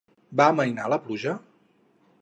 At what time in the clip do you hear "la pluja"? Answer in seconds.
0.95-1.37